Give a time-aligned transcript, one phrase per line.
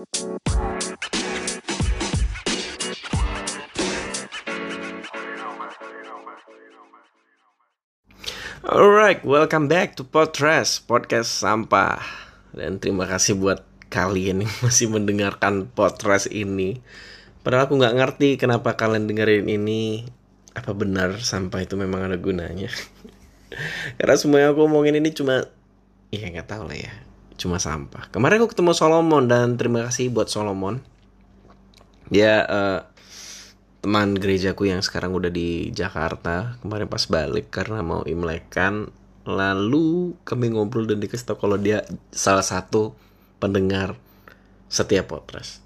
[0.00, 0.16] Alright,
[9.28, 12.00] welcome back to Podcast Podcast Sampah.
[12.56, 13.60] Dan terima kasih buat
[13.92, 16.80] kalian yang masih mendengarkan podcast ini.
[17.44, 20.08] Padahal aku nggak ngerti kenapa kalian dengerin ini.
[20.56, 22.72] Apa benar sampah itu memang ada gunanya?
[24.00, 25.44] Karena semua yang aku omongin ini cuma
[26.08, 27.09] Ya nggak tahu lah ya
[27.40, 28.12] Cuma sampah.
[28.12, 30.84] Kemarin aku ketemu Solomon dan terima kasih buat Solomon.
[32.12, 32.80] Dia uh,
[33.80, 36.60] teman gerejaku yang sekarang udah di Jakarta.
[36.60, 38.92] Kemarin pas balik karena mau imlekan
[39.24, 41.80] lalu kami ngobrol dan dikasih tahu kalau dia
[42.12, 42.92] salah satu
[43.40, 43.96] pendengar
[44.68, 45.64] setiap podcast.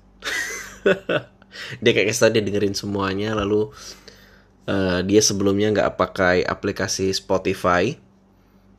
[1.83, 3.71] Dia kayak kasih dia dengerin semuanya lalu
[4.67, 7.95] uh, dia sebelumnya nggak pakai aplikasi Spotify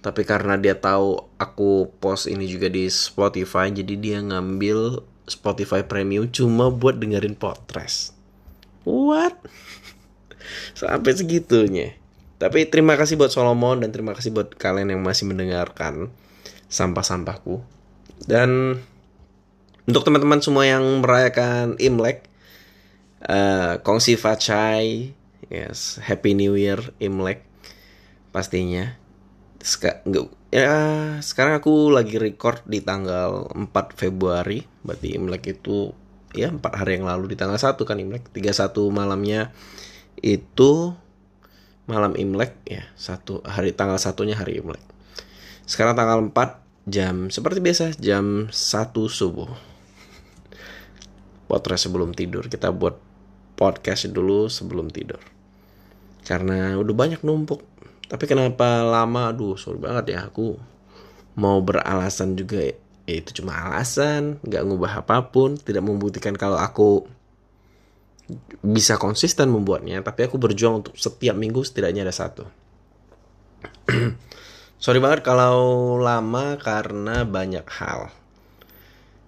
[0.06, 6.30] tapi karena dia tahu aku post ini juga di Spotify jadi dia ngambil Spotify Premium
[6.30, 8.16] cuma buat dengerin podcast
[8.86, 9.42] What?
[10.80, 11.98] Sampai segitunya.
[12.38, 16.14] Tapi terima kasih buat Solomon dan terima kasih buat kalian yang masih mendengarkan
[16.70, 17.66] sampah-sampahku.
[18.22, 18.80] Dan
[19.90, 22.30] untuk teman-teman semua yang merayakan Imlek,
[23.26, 25.18] uh, Kongsi Facai,
[25.50, 27.42] yes, Happy New Year Imlek
[28.30, 28.94] pastinya.
[29.66, 30.70] Ska, enggak, ya
[31.26, 35.90] sekarang aku lagi record di tanggal 4 Februari, berarti Imlek itu
[36.38, 38.30] ya empat hari yang lalu di tanggal 1 kan Imlek?
[38.30, 38.54] 31
[38.94, 39.50] malamnya
[40.22, 40.94] itu
[41.90, 44.86] malam Imlek ya satu hari tanggal satunya hari Imlek.
[45.66, 49.50] Sekarang tanggal 4 jam seperti biasa jam 1 subuh.
[51.50, 53.02] Podcast sebelum tidur kita buat
[53.58, 55.26] podcast dulu sebelum tidur.
[56.22, 57.75] Karena udah banyak numpuk
[58.06, 59.34] tapi kenapa lama?
[59.34, 60.30] Aduh sorry banget ya.
[60.30, 60.58] Aku
[61.38, 62.62] mau beralasan juga.
[63.06, 67.06] Ya itu cuma alasan nggak ngubah apa pun tidak membuktikan kalau aku
[68.66, 70.02] bisa konsisten membuatnya.
[70.02, 72.46] Tapi aku berjuang untuk setiap minggu setidaknya ada satu.
[74.84, 78.14] Sorry banget kalau lama karena banyak hal.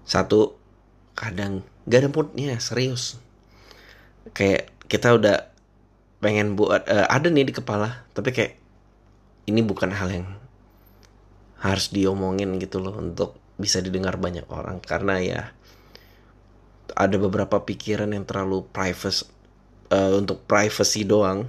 [0.05, 0.57] Satu
[1.17, 3.17] kadang gak ada moodnya serius.
[4.33, 5.37] Kayak kita udah
[6.17, 8.57] pengen buat uh, ada nih di kepala tapi kayak
[9.47, 10.27] ini bukan hal yang
[11.63, 14.83] harus diomongin gitu loh untuk bisa didengar banyak orang.
[14.83, 15.41] Karena ya
[16.93, 19.25] ada beberapa pikiran yang terlalu private
[19.89, 21.47] uh, untuk privacy doang.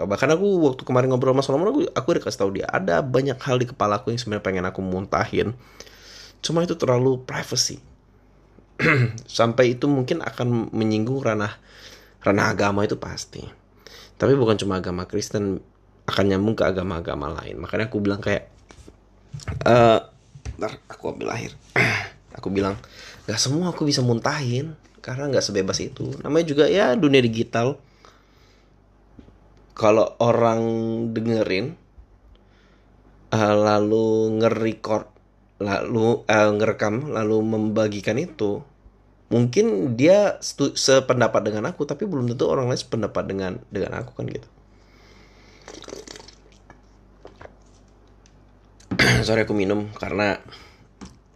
[0.00, 3.36] Bahkan aku waktu kemarin ngobrol sama Solomon aku aku udah kasih tahu dia ada banyak
[3.36, 5.52] hal di kepala aku yang sebenarnya pengen aku muntahin.
[6.40, 7.82] Cuma itu terlalu privacy.
[9.28, 11.60] Sampai itu mungkin akan menyinggung ranah
[12.24, 13.44] ranah agama itu pasti.
[14.16, 15.60] Tapi bukan cuma agama Kristen
[16.08, 17.60] akan nyambung ke agama-agama lain.
[17.60, 18.48] Makanya aku bilang kayak
[19.64, 20.00] uh,
[20.60, 21.56] ntar aku ambil akhir.
[22.30, 22.78] Aku bilang
[23.26, 26.14] gak semua aku bisa muntahin karena nggak sebebas itu.
[26.22, 27.74] Namanya juga ya dunia digital.
[29.74, 30.62] Kalau orang
[31.10, 31.74] dengerin
[33.34, 35.10] uh, lalu nge-record
[35.60, 38.64] lalu uh, ngerekam lalu membagikan itu
[39.30, 40.40] mungkin dia
[40.74, 44.48] sependapat dengan aku tapi belum tentu orang lain sependapat dengan dengan aku kan gitu
[49.26, 50.40] sorry aku minum karena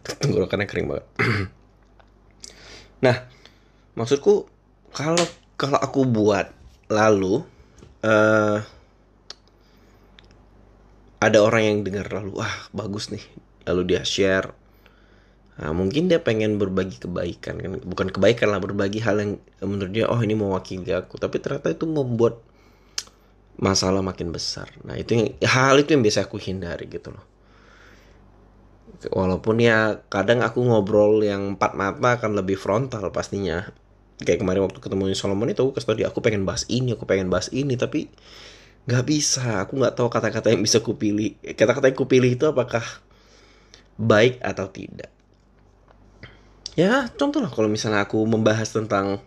[0.21, 1.07] tenggorokannya kering banget.
[3.05, 3.27] Nah
[3.93, 4.49] maksudku
[4.95, 5.25] kalau
[5.55, 6.51] kalau aku buat
[6.91, 7.43] lalu
[8.03, 8.59] uh,
[11.23, 13.23] ada orang yang dengar lalu wah bagus nih
[13.65, 14.53] lalu dia share
[15.57, 17.71] nah, mungkin dia pengen berbagi kebaikan kan?
[17.81, 19.31] Bukan kebaikan lah berbagi hal yang
[19.63, 22.43] menurut dia oh ini mewakili aku tapi ternyata itu membuat
[23.55, 24.67] masalah makin besar.
[24.83, 27.25] Nah itu yang hal itu yang biasa aku hindari gitu loh.
[29.11, 33.67] Walaupun ya kadang aku ngobrol yang empat mata akan lebih frontal pastinya.
[34.15, 37.27] Kayak kemarin waktu ketemu Solomon itu aku kasih dia aku pengen bahas ini aku pengen
[37.27, 38.11] bahas ini tapi
[38.87, 39.63] nggak bisa.
[39.67, 41.35] Aku nggak tahu kata-kata yang bisa kupilih.
[41.55, 42.83] Kata-kata yang kupilih itu apakah
[43.99, 45.11] baik atau tidak.
[46.75, 49.23] Ya contoh lah kalau misalnya aku membahas tentang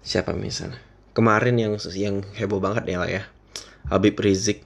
[0.00, 0.89] siapa misalnya
[1.20, 3.22] kemarin yang yang heboh banget ya lah ya
[3.92, 4.64] Habib Rizik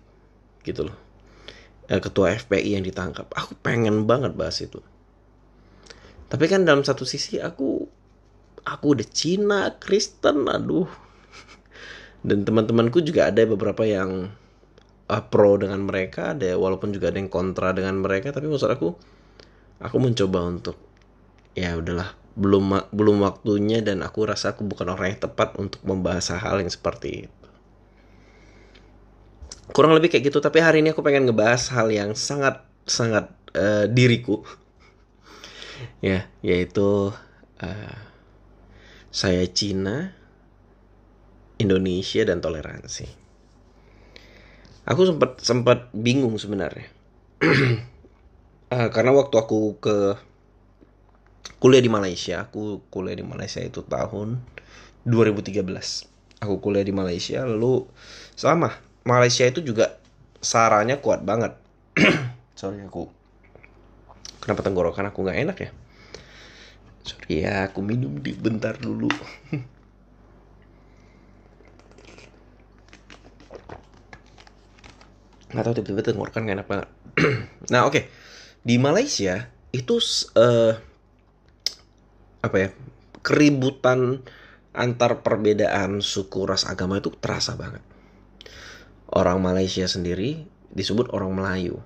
[0.62, 1.04] gitu loh
[1.88, 3.28] eh, ketua FPI yang ditangkap.
[3.32, 4.80] Aku pengen banget bahas itu.
[6.28, 7.84] Tapi kan dalam satu sisi aku
[8.64, 10.88] aku udah Cina, Kristen, aduh.
[12.24, 14.32] Dan teman-temanku juga ada beberapa yang
[15.12, 18.96] uh, pro dengan mereka, ada walaupun juga ada yang kontra dengan mereka, tapi maksud aku
[19.84, 20.80] aku mencoba untuk
[21.52, 26.34] ya udahlah belum belum waktunya dan aku rasa aku bukan orang yang tepat untuk membahas
[26.34, 27.46] hal yang seperti itu
[29.70, 33.86] kurang lebih kayak gitu tapi hari ini aku pengen ngebahas hal yang sangat sangat uh,
[33.86, 34.42] diriku
[36.04, 37.14] ya yaitu
[37.62, 37.96] uh,
[39.14, 40.10] saya Cina,
[41.62, 43.06] Indonesia dan toleransi.
[44.90, 46.90] Aku sempat sempat bingung sebenarnya.
[48.74, 50.18] uh, karena waktu aku ke
[51.58, 54.40] kuliah di Malaysia, aku kuliah di Malaysia itu tahun
[55.08, 55.64] 2013.
[56.44, 57.88] Aku kuliah di Malaysia lalu
[58.36, 59.96] sama Malaysia itu juga
[60.44, 61.56] saranya kuat banget.
[62.58, 63.08] Sorry aku
[64.44, 65.72] Kenapa tenggorokan aku nggak enak ya?
[67.00, 69.08] Sorry ya, aku minum di bentar dulu.
[75.54, 76.88] nggak tahu tiba-tiba tenggorokan gak enak banget.
[77.72, 78.12] nah oke, okay.
[78.60, 79.96] di Malaysia itu
[80.36, 80.76] uh,
[82.44, 82.68] apa ya
[83.24, 84.20] keributan
[84.76, 87.80] antar perbedaan suku ras agama itu terasa banget.
[89.08, 90.44] Orang Malaysia sendiri
[90.74, 91.78] disebut orang Melayu,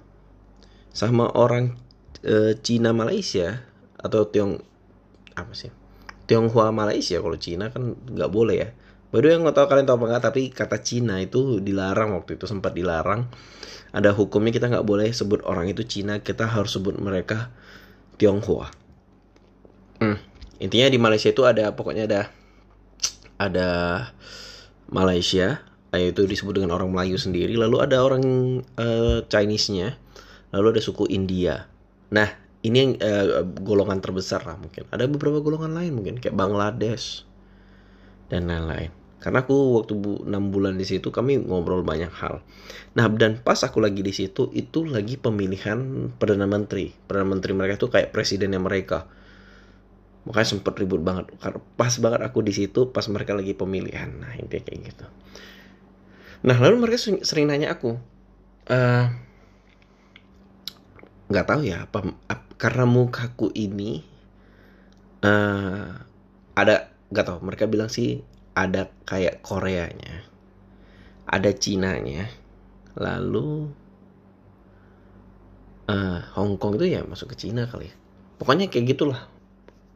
[0.90, 1.76] sama orang
[2.25, 3.62] e, Cina Malaysia
[4.00, 4.58] atau Tiong
[5.37, 5.70] apa sih?
[6.28, 8.69] Tionghoa Malaysia kalau Cina kan nggak boleh ya.
[9.08, 12.44] Baru yang nggak tahu kalian tahu apa nggak tapi kata Cina itu dilarang waktu itu
[12.44, 13.28] sempat dilarang.
[13.93, 17.52] Ada hukumnya kita nggak boleh sebut orang itu Cina kita harus sebut mereka
[18.20, 18.69] Tionghoa.
[20.00, 20.20] Hmm.
[20.58, 22.20] Intinya di Malaysia itu ada pokoknya ada
[23.38, 23.69] ada
[24.90, 25.62] Malaysia
[25.94, 28.22] yaitu disebut dengan orang Melayu sendiri lalu ada orang
[28.76, 29.96] uh, Chinese-nya
[30.52, 31.70] lalu ada suku India
[32.08, 32.28] Nah,
[32.64, 34.88] ini yang uh, golongan terbesar lah mungkin.
[34.88, 37.28] Ada beberapa golongan lain mungkin kayak Bangladesh
[38.32, 38.93] dan lain-lain.
[39.19, 42.38] Karena aku waktu bu, 6 bulan di situ kami ngobrol banyak hal.
[42.94, 46.94] Nah, dan pas aku lagi di situ itu lagi pemilihan perdana menteri.
[46.94, 49.10] Perdana menteri mereka itu kayak presidennya mereka.
[50.28, 51.32] Makanya sempet ribut banget.
[51.80, 54.12] Pas banget aku di situ pas mereka lagi pemilihan.
[54.12, 55.06] Nah, intinya kayak gitu.
[56.44, 57.96] Nah, lalu mereka sering, nanya aku,
[58.69, 59.04] uh,
[61.28, 64.02] nggak tahu ya apa, apa karena mukaku ini
[65.22, 65.94] uh,
[66.58, 68.26] ada nggak tahu mereka bilang sih
[68.58, 70.26] ada kayak Koreanya
[71.31, 72.26] ada Cinanya
[72.98, 73.70] lalu
[75.86, 77.94] uh, Hong Kong itu ya masuk ke Cina kali ya
[78.42, 79.31] pokoknya kayak gitulah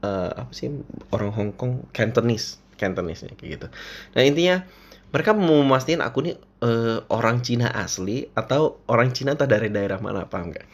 [0.02, 0.68] uh, apa sih
[1.14, 3.66] orang Hong Kong Cantonese Cantonese kayak gitu.
[4.18, 4.66] Nah intinya
[5.12, 10.00] mereka mau memastikan aku nih uh, orang Cina asli atau orang Cina entah dari daerah
[10.00, 10.66] mana paham nggak?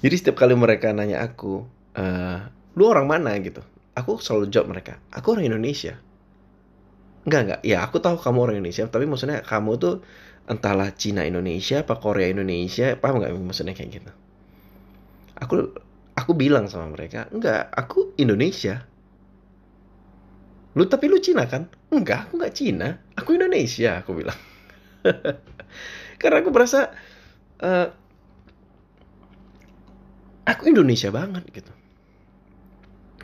[0.00, 1.66] Jadi setiap kali mereka nanya aku,
[1.98, 2.38] uh,
[2.78, 3.34] lu orang mana?
[3.42, 3.66] gitu,
[3.98, 5.98] aku selalu jawab mereka, aku orang Indonesia.
[7.26, 9.94] Enggak enggak, ya aku tahu kamu orang Indonesia, tapi maksudnya kamu tuh
[10.46, 14.12] entahlah Cina Indonesia, apa Korea Indonesia, paham nggak maksudnya kayak gitu.
[15.42, 15.74] Aku
[16.16, 18.82] aku bilang sama mereka, enggak, aku Indonesia.
[20.76, 21.68] Lu tapi lu Cina kan?
[21.92, 24.38] Enggak, aku enggak Cina, aku Indonesia, aku bilang.
[26.20, 26.90] Karena aku merasa
[27.60, 27.88] uh,
[30.46, 31.72] aku Indonesia banget gitu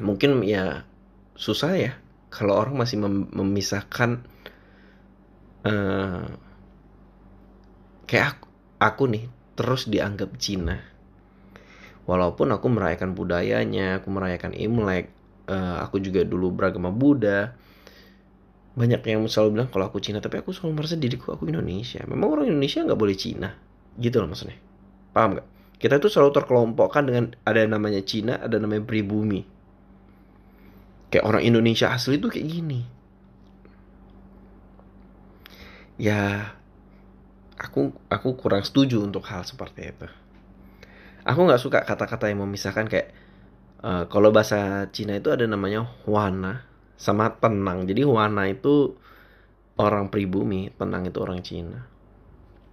[0.03, 0.83] mungkin ya
[1.39, 1.93] susah ya
[2.33, 4.27] kalau orang masih mem memisahkan
[5.69, 6.27] uh,
[8.11, 8.47] kayak aku,
[8.83, 9.25] aku nih
[9.55, 10.83] terus dianggap Cina
[12.09, 15.13] walaupun aku merayakan budayanya aku merayakan Imlek
[15.47, 17.55] uh, aku juga dulu beragama Buddha
[18.73, 22.41] banyak yang selalu bilang kalau aku Cina tapi aku selalu merasa diriku aku Indonesia memang
[22.41, 23.51] orang Indonesia nggak boleh Cina
[24.01, 24.57] gitu loh maksudnya
[25.13, 25.47] paham nggak
[25.83, 29.43] kita itu selalu terkelompokkan dengan ada namanya Cina, ada namanya pribumi.
[31.11, 32.81] Kayak orang Indonesia asli itu kayak gini.
[35.99, 36.55] Ya,
[37.59, 40.07] aku aku kurang setuju untuk hal seperti itu.
[41.23, 43.15] Aku nggak suka kata-kata yang memisahkan kayak
[43.83, 46.67] uh, kalau bahasa Cina itu ada namanya Huana
[46.99, 47.87] sama tenang.
[47.87, 48.99] Jadi Huana itu
[49.79, 51.87] orang pribumi, tenang itu orang Cina.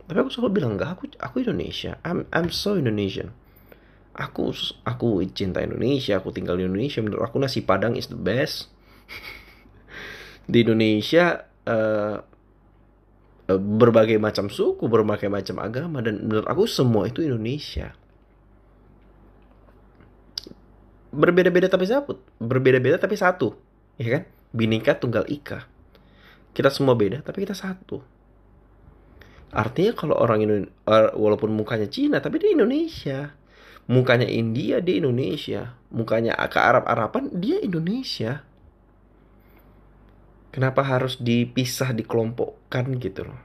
[0.09, 2.01] Tapi aku selalu bilang enggak aku aku Indonesia.
[2.01, 3.29] I'm I'm so Indonesian.
[4.17, 4.49] Aku
[4.81, 7.05] aku cinta Indonesia aku tinggal di Indonesia.
[7.05, 8.73] Menurut aku nasi padang is the best.
[10.49, 12.17] Di Indonesia uh,
[13.49, 17.93] berbagai macam suku berbagai macam agama dan menurut aku semua itu Indonesia
[21.09, 23.57] berbeda-beda tapi satu berbeda-beda tapi satu
[23.97, 24.23] ya kan
[24.53, 25.65] binika tunggal ika
[26.53, 28.01] kita semua beda tapi kita satu
[29.49, 30.69] Artinya kalau orang Indonesia,
[31.17, 33.33] walaupun mukanya Cina, tapi dia Indonesia.
[33.89, 35.73] Mukanya India, dia Indonesia.
[35.89, 38.45] Mukanya ke Arab-Araban, dia Indonesia.
[40.53, 43.41] Kenapa harus dipisah, dikelompokkan gitu loh.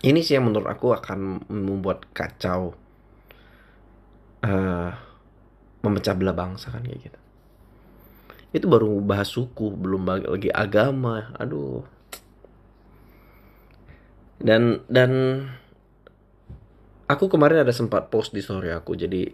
[0.00, 2.76] Ini sih yang menurut aku akan membuat kacau.
[4.40, 4.92] Uh,
[5.80, 7.20] memecah belah bangsa kan kayak gitu.
[8.50, 11.32] Itu baru bahas suku, belum lagi agama.
[11.38, 11.86] Aduh,
[14.40, 15.10] dan dan
[17.04, 19.28] aku kemarin ada sempat post di story aku jadi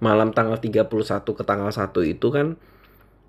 [0.00, 0.88] malam tanggal 31
[1.20, 2.56] ke tanggal 1 itu kan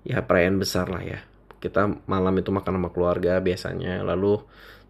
[0.08, 1.20] ya perayaan besar lah ya
[1.60, 4.40] kita malam itu makan sama keluarga biasanya lalu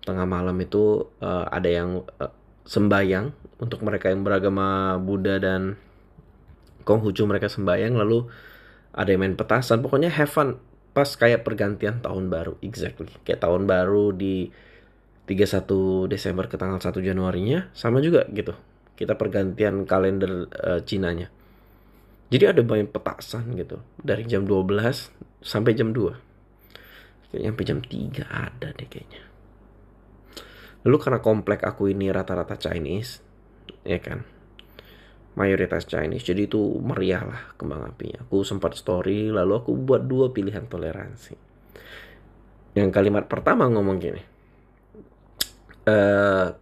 [0.07, 5.75] tengah malam itu uh, ada yang uh, sembayang untuk mereka yang beragama Buddha dan
[6.83, 8.29] Konghucu mereka sembayang lalu
[8.93, 9.81] ada yang main petasan.
[9.81, 10.61] Pokoknya have fun.
[10.93, 12.61] Pas kayak pergantian tahun baru.
[12.61, 13.09] Exactly.
[13.25, 14.53] Kayak tahun baru di
[15.25, 18.53] 31 Desember ke tanggal 1 Januarinya sama juga gitu.
[18.93, 21.33] Kita pergantian kalender uh, Cinanya.
[22.29, 23.81] Jadi ada banyak petasan gitu.
[23.97, 26.33] Dari jam 12 sampai jam 2
[27.33, 29.23] Kayaknya sampai jam 3 ada deh kayaknya.
[30.85, 33.25] Lalu karena komplek aku ini rata-rata Chinese,
[33.89, 34.21] ya kan.
[35.33, 38.21] Mayoritas Chinese, jadi itu meriah lah kembang apinya.
[38.29, 41.35] Aku sempat story, lalu aku buat dua pilihan toleransi.
[42.77, 44.23] Yang kalimat pertama ngomong gini,
[45.89, 45.97] e,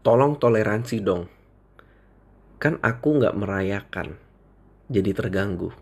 [0.02, 1.26] tolong toleransi dong.
[2.62, 4.14] Kan aku nggak merayakan,
[4.86, 5.74] jadi terganggu.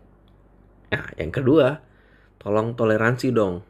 [0.89, 1.85] Nah, yang kedua,
[2.41, 3.69] tolong toleransi dong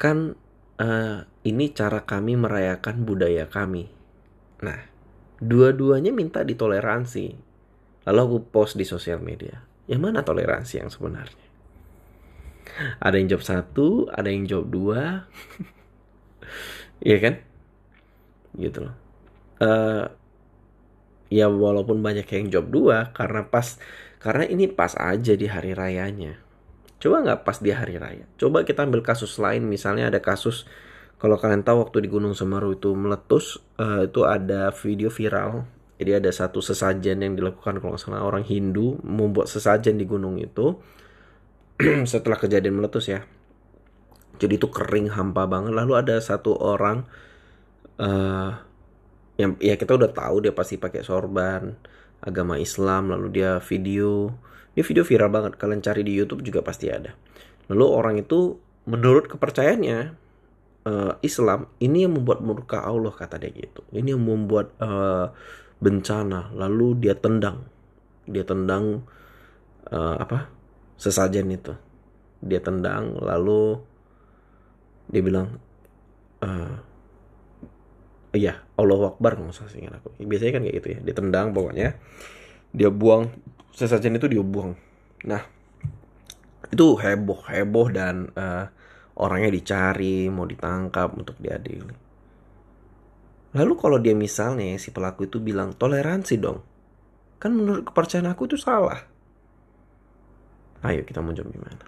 [0.00, 0.32] kan
[0.80, 3.92] uh, ini cara kami merayakan budaya kami.
[4.64, 4.80] Nah,
[5.44, 7.49] dua-duanya minta ditoleransi.
[8.10, 9.62] Lalu aku post di sosial media.
[9.86, 11.46] Yang mana toleransi yang sebenarnya?
[12.98, 15.02] Ada yang job satu, ada yang job dua.
[17.00, 17.34] Iya kan?
[18.60, 18.92] Gitu loh.
[19.56, 20.04] Uh,
[21.32, 23.80] ya walaupun banyak yang job dua karena pas
[24.20, 26.36] karena ini pas aja di hari rayanya
[27.00, 28.28] Coba nggak pas di hari raya.
[28.36, 30.68] Coba kita ambil kasus lain, misalnya ada kasus
[31.16, 35.64] kalau kalian tahu waktu di Gunung Semeru itu meletus, uh, itu ada video viral.
[36.00, 40.40] Jadi ada satu sesajen yang dilakukan kalau nggak salah orang Hindu membuat sesajen di gunung
[40.40, 40.80] itu
[42.10, 43.20] setelah kejadian meletus ya.
[44.40, 45.76] Jadi itu kering hampa banget.
[45.76, 47.04] Lalu ada satu orang
[48.00, 48.56] uh,
[49.36, 51.76] yang ya kita udah tahu dia pasti pakai sorban
[52.20, 54.32] agama Islam lalu dia video
[54.70, 57.10] ini video viral banget, kalian cari di YouTube juga pasti ada.
[57.68, 60.14] Lalu orang itu menurut kepercayaannya
[60.86, 63.82] uh, Islam ini yang membuat murka Allah kata dia gitu.
[63.90, 65.34] Ini yang membuat uh,
[65.80, 66.52] bencana.
[66.54, 67.64] Lalu dia tendang,
[68.28, 69.04] dia tendang
[69.88, 70.52] uh, apa?
[71.00, 71.74] Sesajen itu.
[72.40, 73.80] Dia tendang lalu
[75.10, 75.58] dia bilang
[76.40, 76.78] uh,
[78.32, 80.14] iya Allah Akbar nggak usah singkat aku.
[80.24, 81.96] Biasanya kan kayak gitu ya dia tendang pokoknya.
[82.70, 83.32] Dia buang
[83.74, 84.76] sesajen itu dia buang.
[85.26, 85.42] Nah
[86.70, 88.70] itu heboh heboh dan uh,
[89.18, 92.09] orangnya dicari mau ditangkap untuk diadili
[93.56, 96.58] lalu kalau dia misalnya si pelaku itu bilang toleransi dong
[97.40, 99.02] kan menurut kepercayaan aku itu salah
[100.86, 101.84] ayo kita mau jawab gimana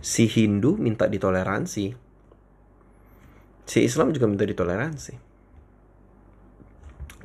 [0.00, 1.84] si Hindu minta ditoleransi
[3.68, 5.14] si Islam juga minta ditoleransi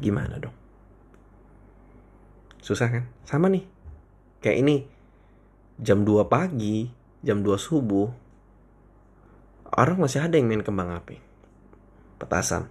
[0.03, 0.65] gimana dong
[2.65, 3.05] Susah kan?
[3.29, 3.61] Sama nih.
[4.41, 4.77] Kayak ini.
[5.77, 6.89] Jam 2 pagi,
[7.21, 8.09] jam 2 subuh.
[9.69, 11.21] Orang masih ada yang main kembang api.
[12.25, 12.65] Petasan.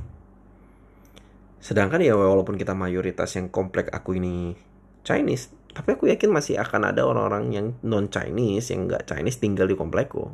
[1.63, 4.53] Sedangkan ya walaupun kita mayoritas yang komplek aku ini
[5.07, 9.71] Chinese, tapi aku yakin masih akan ada orang-orang yang non Chinese yang nggak Chinese tinggal
[9.71, 10.29] di komplekku.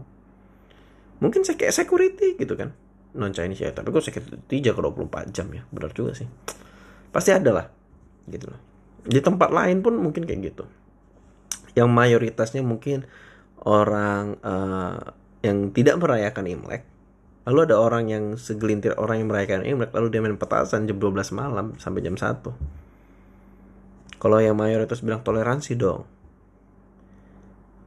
[1.20, 2.74] Mungkin saya kayak security gitu kan,
[3.14, 3.70] non Chinese ya.
[3.70, 6.26] Tapi kok security jaga 24 jam ya, benar juga sih.
[7.14, 7.66] Pasti ada lah,
[8.26, 8.70] gitu loh
[9.04, 10.64] di tempat lain pun mungkin kayak gitu
[11.78, 13.06] yang mayoritasnya mungkin
[13.62, 16.82] orang uh, yang tidak merayakan Imlek
[17.48, 21.32] lalu ada orang yang segelintir orang yang merayakan Imlek lalu dia main petasan jam 12
[21.32, 22.80] malam sampai jam 1
[24.20, 26.04] kalau yang mayoritas bilang toleransi dong.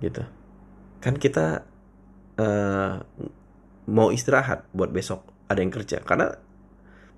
[0.01, 0.25] Gitu.
[0.97, 1.61] Kan kita
[2.41, 2.93] uh,
[3.85, 6.01] mau istirahat buat besok ada yang kerja.
[6.01, 6.33] Karena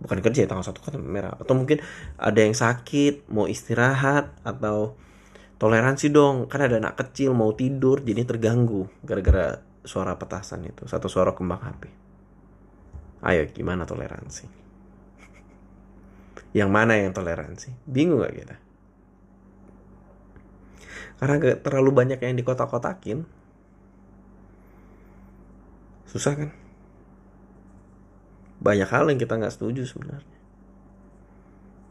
[0.03, 1.31] bukan kerja ya tanggal satu kan merah.
[1.39, 1.79] Atau mungkin
[2.19, 4.99] ada yang sakit mau istirahat atau
[5.63, 6.51] toleransi dong.
[6.51, 11.61] Kan ada anak kecil mau tidur jadi terganggu gara-gara suara petasan itu satu suara kembang
[11.61, 12.04] api
[13.25, 14.45] ayo gimana toleransi?
[16.55, 17.73] Yang mana yang toleransi?
[17.83, 18.55] Bingung gak kita?
[21.19, 23.27] Karena terlalu banyak yang dikotak-kotakin.
[26.07, 26.49] Susah kan?
[28.59, 30.39] Banyak hal yang kita nggak setuju sebenarnya.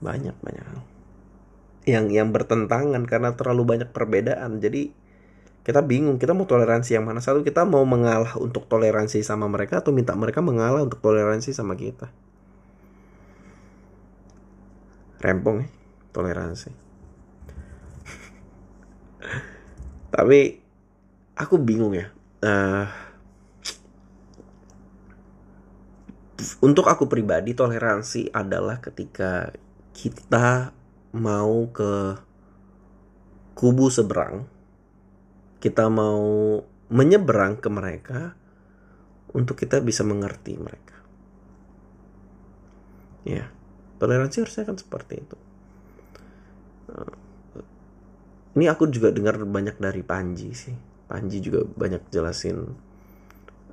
[0.00, 0.80] Banyak banyak hal.
[1.84, 4.60] Yang yang bertentangan karena terlalu banyak perbedaan.
[4.60, 4.92] Jadi
[5.64, 7.24] kita bingung kita mau toleransi yang mana?
[7.24, 11.72] Satu kita mau mengalah untuk toleransi sama mereka atau minta mereka mengalah untuk toleransi sama
[11.72, 12.12] kita?
[15.24, 15.68] Rempong ya
[16.12, 16.68] toleransi.
[20.14, 20.38] Tapi
[21.32, 22.12] aku bingung ya.
[22.44, 22.84] Uh,
[26.60, 29.48] untuk aku pribadi toleransi adalah ketika
[29.96, 30.76] kita
[31.16, 32.20] mau ke
[33.56, 34.52] kubu seberang
[35.64, 36.60] kita mau
[36.92, 38.36] menyeberang ke mereka
[39.32, 41.00] untuk kita bisa mengerti mereka.
[43.24, 43.48] Ya
[43.96, 45.36] toleransi harusnya kan seperti itu.
[46.92, 47.14] Eh,
[48.60, 50.76] ini aku juga dengar banyak dari Panji sih.
[51.08, 52.64] Panji juga banyak jelasin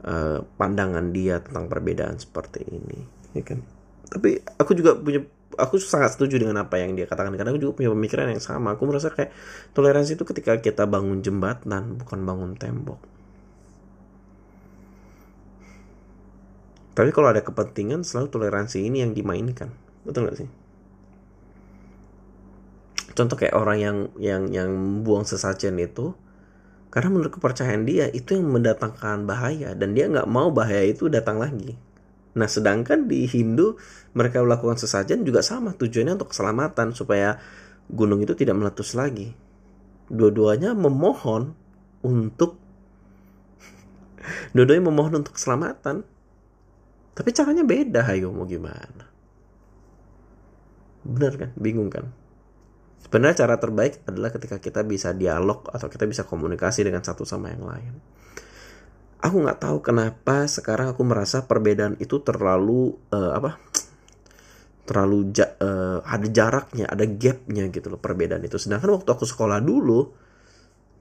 [0.04, 3.00] uh, pandangan dia tentang perbedaan seperti ini
[3.32, 3.64] ya kan?
[4.12, 5.24] Tapi aku juga punya
[5.58, 7.34] aku sangat setuju dengan apa yang dia katakan.
[7.36, 8.76] Karena aku juga punya pemikiran yang sama.
[8.76, 9.34] Aku merasa kayak
[9.76, 13.00] toleransi itu ketika kita bangun jembatan bukan bangun tembok.
[16.92, 19.72] Tapi kalau ada kepentingan selalu toleransi ini yang dimainkan.
[20.04, 20.50] Betul gak sih?
[23.12, 24.72] Contoh kayak orang yang yang yang
[25.04, 26.16] buang sesajen itu
[26.92, 29.72] karena menurut kepercayaan dia itu yang mendatangkan bahaya.
[29.76, 31.80] Dan dia nggak mau bahaya itu datang lagi.
[32.32, 33.76] Nah sedangkan di Hindu
[34.16, 37.40] mereka melakukan sesajen juga sama tujuannya untuk keselamatan supaya
[37.92, 39.36] gunung itu tidak meletus lagi.
[40.08, 41.56] Dua-duanya memohon
[42.04, 42.60] untuk
[44.56, 46.08] dua-duanya memohon untuk keselamatan.
[47.12, 49.12] Tapi caranya beda, ayo mau gimana?
[51.04, 51.50] Bener kan?
[51.60, 52.08] Bingung kan?
[53.04, 57.52] Sebenarnya cara terbaik adalah ketika kita bisa dialog atau kita bisa komunikasi dengan satu sama
[57.52, 57.94] yang lain.
[59.22, 63.62] Aku nggak tahu kenapa sekarang aku merasa perbedaan itu terlalu uh, apa?
[64.90, 68.58] Terlalu ja, uh, ada jaraknya, ada gapnya gitu loh perbedaan itu.
[68.58, 70.10] Sedangkan waktu aku sekolah dulu,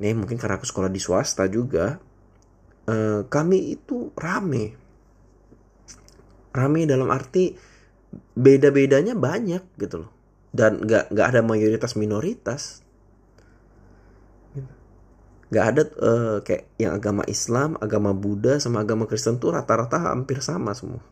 [0.05, 1.97] nih mungkin karena aku sekolah di swasta juga,
[2.87, 4.77] uh, kami itu rame,
[6.53, 7.57] rame dalam arti
[8.37, 10.11] beda-bedanya banyak gitu loh
[10.51, 12.83] dan nggak nggak ada mayoritas minoritas
[15.51, 20.39] nggak ada uh, kayak yang agama Islam, agama Buddha sama agama Kristen tuh rata-rata hampir
[20.43, 21.03] sama semua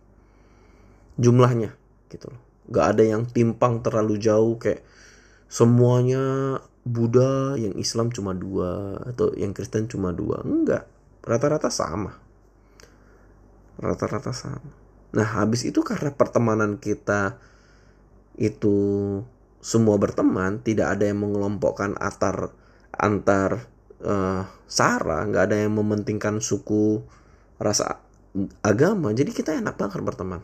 [1.19, 1.75] jumlahnya
[2.09, 2.41] gitu loh.
[2.71, 4.87] Nggak ada yang timpang terlalu jauh kayak
[5.51, 6.57] semuanya
[6.89, 10.41] Buddha, yang Islam cuma dua atau yang Kristen cuma dua.
[10.41, 10.89] Enggak,
[11.21, 12.17] rata-rata sama.
[13.77, 14.73] Rata-rata sama.
[15.13, 17.37] Nah, habis itu karena pertemanan kita
[18.41, 18.77] itu
[19.61, 22.55] semua berteman, tidak ada yang mengelompokkan antar
[22.95, 23.69] antar
[24.05, 27.03] uh, sara, nggak ada yang mementingkan suku,
[27.59, 28.03] rasa
[28.63, 29.11] agama.
[29.17, 30.43] Jadi kita enak banget berteman.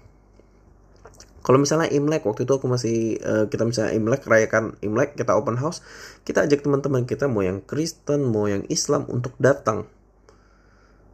[1.45, 5.61] Kalau misalnya Imlek waktu itu aku masih uh, kita misalnya Imlek rayakan Imlek kita open
[5.61, 5.85] house,
[6.25, 9.85] kita ajak teman-teman kita mau yang Kristen, mau yang Islam untuk datang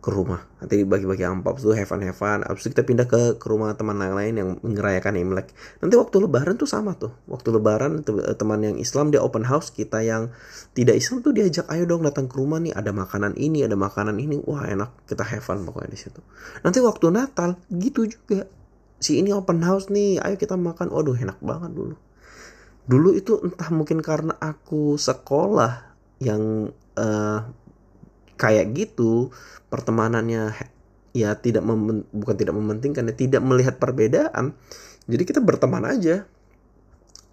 [0.00, 0.40] ke rumah.
[0.64, 4.16] Nanti bagi-bagi amplop tuh heaven heaven abis itu kita pindah ke, ke rumah teman yang
[4.16, 5.52] lain yang merayakan imlek.
[5.84, 7.12] Nanti waktu lebaran tuh sama tuh.
[7.28, 10.32] Waktu lebaran eh, teman yang Islam dia open house kita yang
[10.72, 14.16] tidak Islam tuh diajak ayo dong datang ke rumah nih ada makanan ini ada makanan
[14.16, 14.40] ini.
[14.48, 15.04] Wah enak.
[15.04, 16.24] Kita have fun pokoknya di situ.
[16.64, 18.48] Nanti waktu Natal gitu juga.
[19.00, 20.88] Si ini open house nih ayo kita makan.
[20.88, 21.94] Waduh enak banget dulu.
[22.88, 27.40] Dulu itu entah mungkin karena aku sekolah yang uh,
[28.40, 29.28] kayak gitu
[29.68, 30.56] pertemanannya
[31.12, 31.66] ya tidak
[32.10, 34.56] bukan tidak mementingkan ya tidak melihat perbedaan
[35.10, 36.30] jadi kita berteman aja.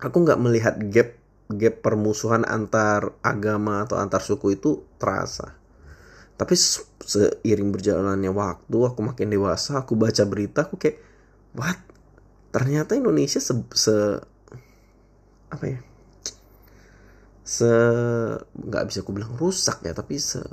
[0.02, 1.14] Aku nggak melihat gap
[1.48, 5.54] gap permusuhan antar agama atau antar suku itu terasa.
[6.38, 6.54] Tapi
[7.02, 11.02] seiring berjalannya waktu aku makin dewasa aku baca berita aku kayak
[11.58, 11.78] what?
[12.54, 13.96] Ternyata Indonesia se, se
[15.48, 15.80] apa ya
[17.48, 17.72] se
[18.44, 20.44] nggak bisa aku bilang rusak ya tapi se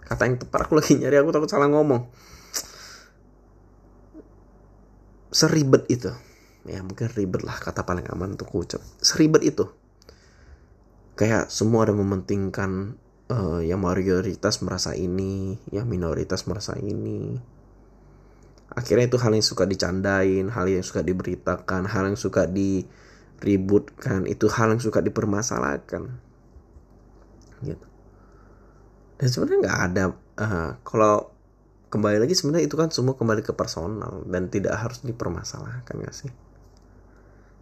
[0.00, 2.08] kata yang tepat aku lagi nyari aku takut salah ngomong.
[5.28, 6.08] Seribet itu.
[6.64, 8.80] Ya mungkin ribet lah kata paling aman untuk ucap.
[9.04, 9.68] Seribet itu.
[11.20, 12.96] Kayak semua ada mementingkan
[13.28, 17.36] uh, yang mayoritas merasa ini yang minoritas merasa ini.
[18.72, 22.88] Akhirnya itu hal yang suka dicandain hal yang suka diberitakan hal yang suka di
[23.42, 26.02] ributkan itu hal yang suka dipermasalahkan.
[27.64, 27.86] Gitu.
[29.18, 30.04] Dan sebenarnya nggak ada
[30.38, 31.34] uh, kalau
[31.94, 36.30] kembali lagi sebenarnya itu kan semua kembali ke personal dan tidak harus dipermasalahkan gak sih?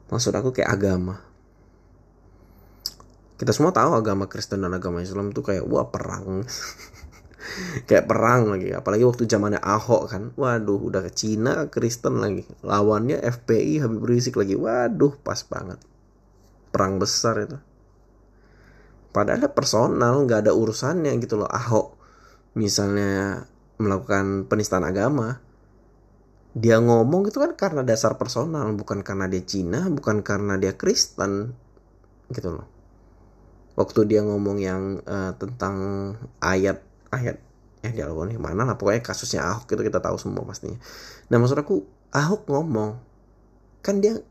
[0.08, 1.20] Maksud aku kayak agama.
[3.36, 6.48] Kita semua tahu agama Kristen dan agama Islam tuh kayak wah perang
[7.88, 8.72] kayak perang lagi.
[8.72, 10.22] Apalagi waktu zamannya Ahok kan.
[10.34, 12.44] Waduh udah ke Cina Kristen lagi.
[12.64, 14.58] Lawannya FPI Habib Rizik lagi.
[14.58, 15.78] Waduh pas banget.
[16.72, 17.58] Perang besar itu.
[19.12, 21.50] Padahal personal nggak ada urusannya gitu loh.
[21.50, 22.00] Ahok
[22.56, 23.44] misalnya
[23.80, 25.40] melakukan penistaan agama
[26.52, 31.56] dia ngomong itu kan karena dasar personal bukan karena dia Cina bukan karena dia Kristen
[32.28, 32.68] gitu loh.
[33.72, 35.76] Waktu dia ngomong yang uh, tentang
[36.44, 37.36] ayat ayat
[37.82, 40.78] yang yang mana lah pokoknya kasusnya Ahok itu kita tahu semua pastinya.
[41.28, 41.82] Nah maksud aku
[42.14, 42.98] Ahok ngomong
[43.82, 44.22] kan dia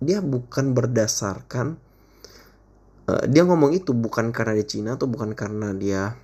[0.00, 1.80] dia bukan berdasarkan
[3.08, 6.16] uh, dia ngomong itu bukan karena dia Cina atau bukan karena dia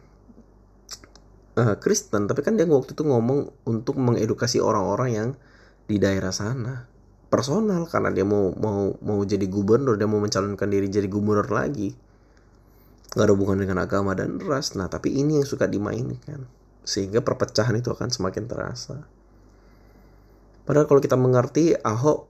[1.56, 5.28] uh, Kristen tapi kan dia waktu itu ngomong untuk mengedukasi orang-orang yang
[5.88, 6.92] di daerah sana.
[7.26, 12.05] Personal karena dia mau mau mau jadi gubernur dia mau mencalonkan diri jadi gubernur lagi
[13.16, 14.76] nggak ada hubungan dengan agama dan ras.
[14.76, 16.44] Nah tapi ini yang suka dimainkan.
[16.84, 19.08] Sehingga perpecahan itu akan semakin terasa.
[20.68, 22.28] Padahal kalau kita mengerti Ahok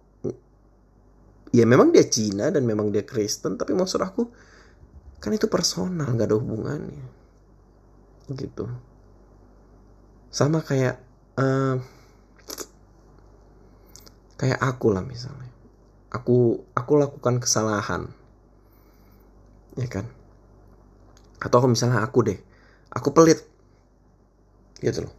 [1.51, 4.31] ya memang dia Cina dan memang dia Kristen tapi maksud aku
[5.19, 7.07] kan itu personal nggak ada hubungannya.
[8.31, 8.71] Gitu.
[10.31, 11.03] Sama kayak
[11.35, 11.83] uh,
[14.39, 15.51] kayak aku lah misalnya.
[16.15, 18.07] Aku aku lakukan kesalahan.
[19.75, 20.16] Ya kan
[21.47, 22.39] atau aku misalnya aku deh
[22.91, 23.39] aku pelit.
[24.83, 25.15] Gitu loh.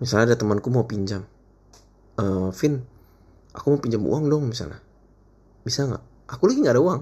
[0.00, 1.28] Misalnya ada temanku mau pinjam
[2.20, 2.84] uh, Vin
[3.50, 4.78] aku mau pinjam uang dong misalnya.
[5.64, 6.04] Bisa nggak?
[6.36, 7.00] Aku lagi nggak ada uang.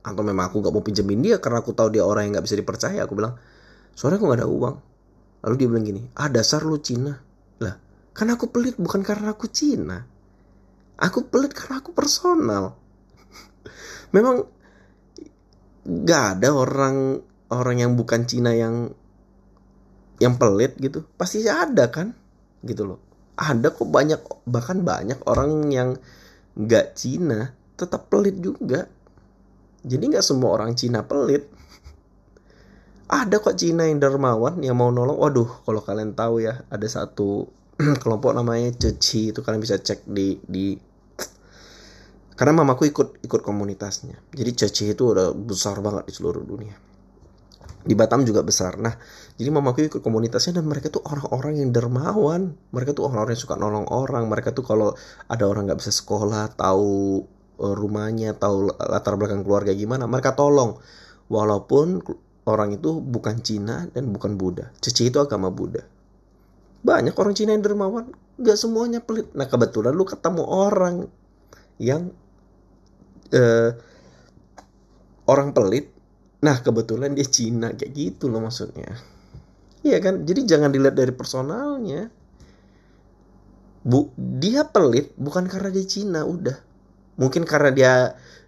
[0.00, 2.56] Atau memang aku nggak mau pinjemin dia karena aku tahu dia orang yang nggak bisa
[2.56, 3.36] dipercaya aku bilang
[3.92, 4.76] soalnya aku nggak ada uang.
[5.46, 7.14] Lalu dia bilang gini ah dasar lu Cina.
[7.60, 7.74] Lah
[8.16, 10.02] kan aku pelit bukan karena aku Cina.
[11.00, 12.76] Aku pelit karena aku personal.
[14.14, 14.44] Memang
[15.90, 17.18] gak ada orang
[17.50, 18.94] orang yang bukan Cina yang
[20.22, 21.02] yang pelit gitu.
[21.18, 22.14] Pasti ada kan?
[22.62, 23.00] Gitu loh.
[23.34, 25.98] Ada kok banyak bahkan banyak orang yang
[26.54, 28.86] gak Cina tetap pelit juga.
[29.80, 31.48] Jadi nggak semua orang Cina pelit.
[33.08, 35.16] Ada kok Cina yang dermawan yang mau nolong.
[35.16, 37.48] Waduh, kalau kalian tahu ya, ada satu
[38.04, 40.76] kelompok namanya Ceci itu kalian bisa cek di di
[42.40, 44.16] karena mamaku ikut ikut komunitasnya.
[44.32, 46.72] Jadi Ceci itu udah besar banget di seluruh dunia.
[47.84, 48.80] Di Batam juga besar.
[48.80, 48.96] Nah
[49.36, 52.56] jadi mamaku ikut komunitasnya dan mereka tuh orang-orang yang dermawan.
[52.72, 54.24] Mereka tuh orang-orang yang suka nolong orang.
[54.24, 54.96] Mereka tuh kalau
[55.28, 57.28] ada orang nggak bisa sekolah tahu
[57.60, 60.80] eh, rumahnya tahu latar belakang keluarga gimana mereka tolong.
[61.28, 62.00] Walaupun
[62.48, 64.72] orang itu bukan Cina dan bukan Buddha.
[64.80, 65.84] Ceci itu agama Buddha.
[66.88, 68.16] Banyak orang Cina yang dermawan.
[68.40, 69.28] Gak semuanya pelit.
[69.36, 71.04] Nah kebetulan lu ketemu orang
[71.76, 72.16] yang
[73.34, 73.70] uh,
[75.26, 75.92] orang pelit
[76.40, 78.96] nah kebetulan dia Cina kayak gitu loh maksudnya
[79.84, 82.08] iya kan jadi jangan dilihat dari personalnya
[83.80, 86.56] bu dia pelit bukan karena dia Cina udah
[87.20, 87.92] mungkin karena dia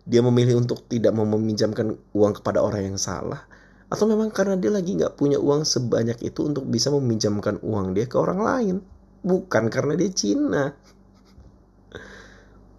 [0.02, 3.44] dia memilih untuk tidak mau meminjamkan uang kepada orang yang salah
[3.92, 8.08] atau memang karena dia lagi nggak punya uang sebanyak itu untuk bisa meminjamkan uang dia
[8.08, 8.76] ke orang lain.
[9.20, 10.72] Bukan karena dia Cina.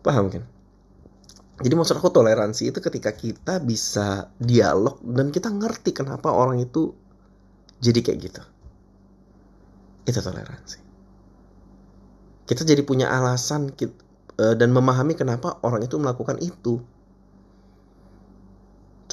[0.01, 0.43] Paham kan?
[1.63, 6.91] Jadi maksud aku toleransi itu ketika kita bisa dialog dan kita ngerti kenapa orang itu
[7.79, 8.41] jadi kayak gitu.
[10.03, 10.79] Itu toleransi.
[12.43, 16.83] Kita jadi punya alasan eh, dan memahami kenapa orang itu melakukan itu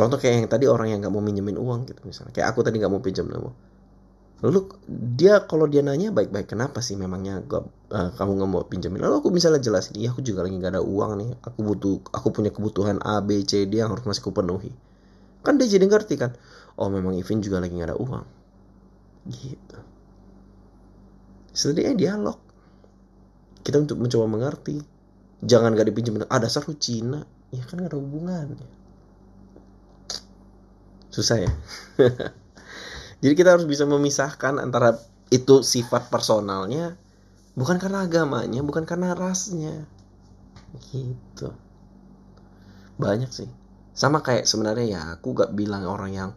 [0.00, 2.80] contoh kayak yang tadi orang yang nggak mau minjemin uang gitu misalnya kayak aku tadi
[2.80, 3.52] nggak mau pinjam nama
[4.40, 9.00] lalu dia kalau dia nanya baik-baik kenapa sih memangnya gua, uh, kamu nggak mau pinjemin?
[9.04, 11.30] Lalu aku misalnya jelasin iya aku juga lagi nggak ada uang nih.
[11.44, 14.72] Aku butuh aku punya kebutuhan A B C D yang harus masih kupenuhi.
[15.44, 16.32] Kan dia jadi ngerti kan?
[16.80, 18.26] Oh memang Ivin juga lagi nggak ada uang.
[19.28, 19.78] Gitu.
[21.52, 22.38] Setidaknya dialog.
[23.60, 24.80] Kita untuk mencoba mengerti.
[25.44, 26.24] Jangan gak dipinjemin.
[26.32, 27.20] Ah dasar lu Cina.
[27.52, 28.68] Ya kan gak ada hubungannya.
[31.10, 31.50] Susah ya
[33.20, 34.96] jadi kita harus bisa memisahkan antara
[35.28, 36.96] itu sifat personalnya
[37.52, 39.84] bukan karena agamanya bukan karena rasnya.
[40.88, 41.52] Gitu.
[42.96, 43.48] Banyak sih.
[43.92, 46.30] Sama kayak sebenarnya ya aku gak bilang orang yang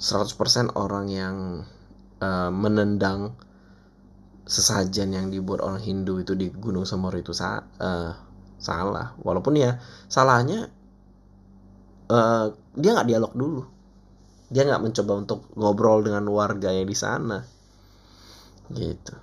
[0.00, 1.36] 100% orang yang
[2.24, 3.36] uh, menendang
[4.48, 8.16] sesajen yang dibuat orang Hindu itu di Gunung Semur itu sa uh,
[8.56, 9.12] salah.
[9.20, 9.76] Walaupun ya
[10.08, 10.72] salahnya
[12.08, 13.62] uh, dia nggak dialog dulu
[14.52, 17.40] dia nggak mencoba untuk ngobrol dengan warga yang di sana.
[18.68, 19.14] Gitu.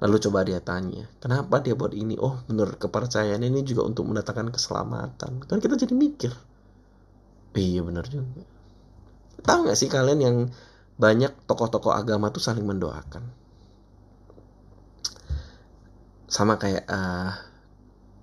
[0.00, 2.16] Lalu coba dia tanya kenapa dia buat ini?
[2.16, 5.44] Oh menurut kepercayaan ini juga untuk mendatangkan keselamatan.
[5.44, 6.32] Kan kita jadi mikir.
[7.54, 8.42] Iya benar juga.
[9.44, 10.36] Tahu nggak sih kalian yang
[10.96, 13.28] banyak tokoh-tokoh agama tuh saling mendoakan?
[16.26, 17.30] Sama kayak uh,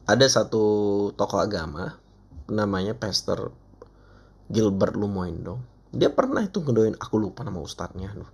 [0.10, 0.64] ada satu
[1.14, 1.96] tokoh agama
[2.52, 3.61] namanya Pastor
[4.52, 8.30] Gilbert Lumoindo dia pernah itu ngedoain aku lupa nama ustadznya loh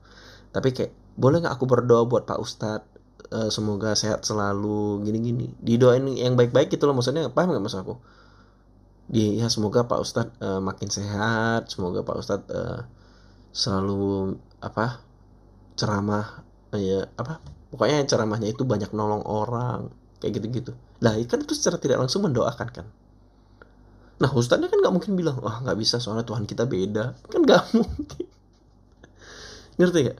[0.51, 2.97] tapi kayak boleh nggak aku berdoa buat pak ustadz
[3.33, 5.51] uh, semoga sehat selalu gini-gini.
[5.59, 7.95] Didoain yang baik-baik gitu loh maksudnya paham nggak maksud aku?
[9.07, 12.85] Di ya semoga pak ustadz uh, makin sehat semoga pak ustadz uh,
[13.55, 15.01] selalu apa
[15.77, 17.39] ceramah uh, ya apa
[17.73, 20.71] pokoknya ceramahnya itu banyak nolong orang kayak gitu-gitu.
[21.03, 22.85] Lah kan itu secara tidak langsung mendoakan kan
[24.17, 27.63] Nah ustadznya kan nggak mungkin bilang, wah nggak bisa soalnya Tuhan kita beda, kan nggak
[27.77, 28.25] mungkin.
[29.77, 30.19] Ngerti gak?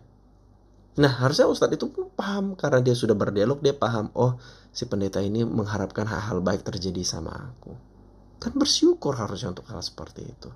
[1.01, 4.37] Nah harusnya ustadz itu paham karena dia sudah berdialog dia paham, oh
[4.69, 7.73] si pendeta ini mengharapkan hal-hal baik terjadi sama aku.
[8.37, 10.49] Kan bersyukur harusnya untuk hal seperti itu.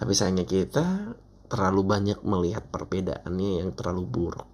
[0.00, 1.12] Tapi sayangnya kita
[1.48, 4.48] terlalu banyak melihat perbedaannya yang terlalu buruk.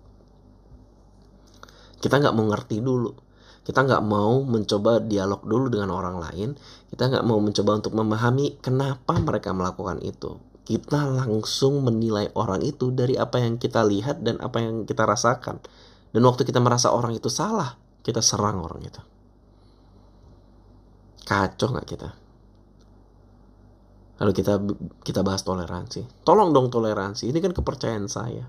[2.02, 3.23] Kita nggak mengerti dulu
[3.64, 6.52] kita nggak mau mencoba dialog dulu dengan orang lain.
[6.92, 10.36] Kita nggak mau mencoba untuk memahami kenapa mereka melakukan itu.
[10.68, 15.64] Kita langsung menilai orang itu dari apa yang kita lihat dan apa yang kita rasakan.
[16.12, 19.00] Dan waktu kita merasa orang itu salah kita serang orang itu.
[21.24, 22.08] Kacau nggak kita?
[24.20, 24.60] Lalu kita
[25.08, 26.04] kita bahas toleransi.
[26.20, 27.32] Tolong dong toleransi.
[27.32, 28.44] Ini kan kepercayaan saya.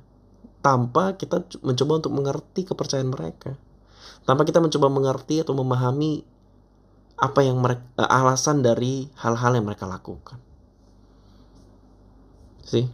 [0.59, 3.55] Tanpa kita mencoba untuk mengerti kepercayaan mereka
[4.25, 6.25] tanpa kita mencoba mengerti atau memahami
[7.15, 10.39] apa yang mereka eh, alasan dari hal-hal yang mereka lakukan.
[12.65, 12.85] Sih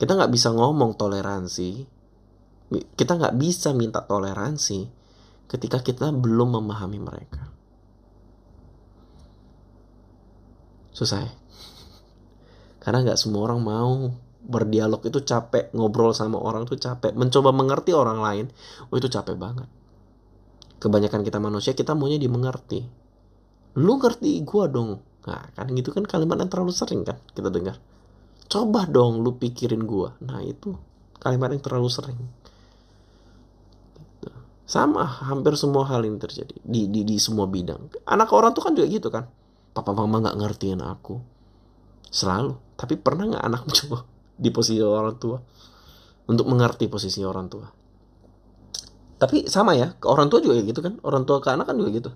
[0.00, 1.70] kita nggak bisa ngomong toleransi.
[2.98, 4.90] Kita nggak bisa minta toleransi
[5.46, 7.46] ketika kita belum memahami mereka.
[10.90, 11.32] Susah ya?
[12.82, 13.92] Karena nggak semua orang mau
[14.46, 17.12] berdialog itu capek ngobrol sama orang itu capek.
[17.14, 18.46] Mencoba mengerti orang lain
[18.90, 19.68] oh itu capek banget
[20.76, 22.84] kebanyakan kita manusia kita maunya dimengerti.
[23.80, 25.00] Lu ngerti gua dong.
[25.26, 27.80] Nah kan gitu kan kalimat yang terlalu sering kan kita dengar.
[28.46, 30.14] Coba dong lu pikirin gua.
[30.22, 30.76] Nah itu
[31.20, 32.18] kalimat yang terlalu sering.
[33.96, 34.28] Gitu.
[34.66, 38.04] sama hampir semua hal ini terjadi di, di di semua bidang.
[38.08, 39.28] Anak orang tuh kan juga gitu kan.
[39.72, 41.20] Papa mama nggak ngertiin aku.
[42.08, 42.56] Selalu.
[42.76, 44.04] Tapi pernah nggak anak mencoba
[44.36, 45.38] di posisi orang tua?
[46.26, 47.75] Untuk mengerti posisi orang tua
[49.16, 51.00] tapi sama ya ke orang tua juga gitu kan.
[51.00, 52.10] Orang tua ke anak kan juga gitu.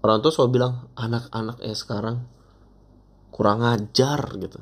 [0.00, 2.24] Orang tua selalu bilang anak-anak eh sekarang
[3.28, 4.60] kurang ajar gitu.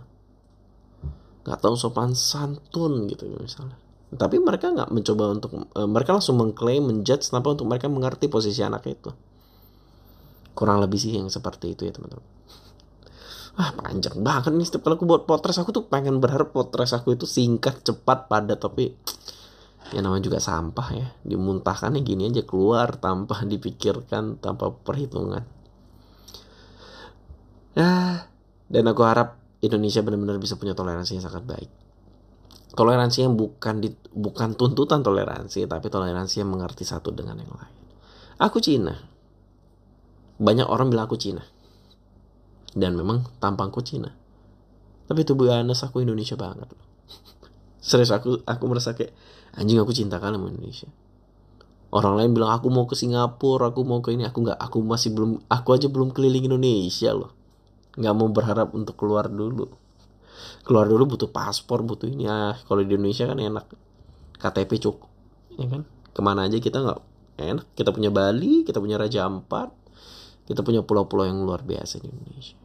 [1.46, 3.78] Nggak tahu sopan santun gitu misalnya.
[4.08, 8.58] Tapi mereka nggak mencoba untuk e, mereka langsung mengklaim menjudge tanpa untuk mereka mengerti posisi
[8.64, 9.14] anak itu.
[10.58, 12.26] Kurang lebih sih yang seperti itu ya teman-teman.
[13.58, 17.14] Ah panjang banget nih setiap kali aku buat potret aku tuh pengen berharap potret aku
[17.14, 18.94] itu singkat cepat padat tapi
[19.92, 21.08] ya namanya juga sampah ya.
[21.24, 25.44] Dimuntahkan ya gini aja keluar tanpa dipikirkan tanpa perhitungan.
[27.76, 28.26] Ya
[28.68, 31.70] dan aku harap Indonesia benar-benar bisa punya toleransi yang sangat baik.
[32.78, 37.74] Toleransi yang bukan di, bukan tuntutan toleransi tapi toleransi yang mengerti satu dengan yang lain.
[38.38, 38.94] Aku Cina.
[40.38, 41.42] Banyak orang bilang aku Cina.
[42.70, 44.14] Dan memang tampangku Cina.
[45.08, 46.70] Tapi tubuh Anas aku Indonesia banget.
[47.82, 49.10] Serius aku aku merasa kayak
[49.56, 50.88] anjing aku cinta kali sama Indonesia.
[51.88, 54.28] Orang lain bilang aku mau ke Singapura aku mau ke ini.
[54.28, 57.32] Aku nggak aku masih belum aku aja belum keliling Indonesia loh.
[57.96, 59.72] Nggak mau berharap untuk keluar dulu.
[60.68, 62.28] Keluar dulu butuh paspor butuh ini.
[62.28, 63.64] Ya kalau di Indonesia kan enak.
[64.36, 65.08] KTP cukup
[65.56, 65.82] ya kan?
[66.12, 67.00] Ke mana aja kita nggak
[67.40, 67.66] enak.
[67.72, 69.72] Kita punya Bali kita punya Raja Ampat.
[70.44, 72.56] Kita punya pulau-pulau yang luar biasa di Indonesia.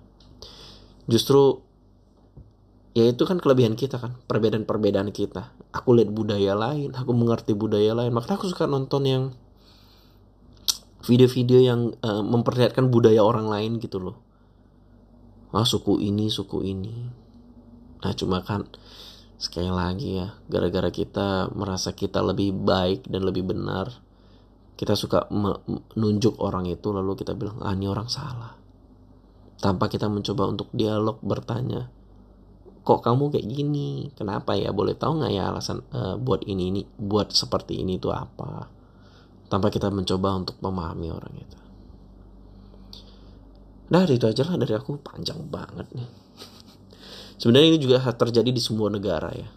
[1.08, 1.64] Justru
[2.94, 5.50] ya itu kan kelebihan kita kan perbedaan-perbedaan kita.
[5.74, 8.14] Aku lihat budaya lain aku mengerti budaya lain.
[8.14, 9.24] Makanya aku suka nonton yang
[11.04, 14.18] video-video yang uh, memperlihatkan budaya orang lain gitu loh.
[15.54, 16.94] Ah suku ini suku ini.
[18.06, 18.70] Nah cuma kan
[19.42, 23.92] sekali lagi ya gara-gara kita merasa kita lebih baik dan lebih benar
[24.80, 28.54] kita suka menunjuk orang itu lalu kita bilang ah ini orang salah.
[29.58, 32.03] Tanpa kita mencoba untuk dialog bertanya
[32.84, 34.12] kok kamu kayak gini?
[34.14, 34.76] Kenapa ya?
[34.76, 38.68] Boleh tahu nggak ya alasan uh, buat ini ini buat seperti ini itu apa?
[39.48, 41.60] Tanpa kita mencoba untuk memahami orang itu.
[43.88, 45.00] Nah itu aja lah dari aku.
[45.00, 46.08] Panjang banget nih.
[47.40, 49.48] Sebenarnya ini juga terjadi di semua negara ya.